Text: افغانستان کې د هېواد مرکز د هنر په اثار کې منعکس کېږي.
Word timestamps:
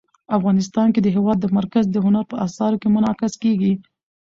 افغانستان 0.37 0.87
کې 0.93 0.99
د 1.03 1.07
هېواد 1.15 1.39
مرکز 1.57 1.85
د 1.89 1.95
هنر 2.05 2.23
په 2.31 2.35
اثار 2.47 2.73
کې 2.81 2.87
منعکس 2.95 3.33
کېږي. 3.43 3.73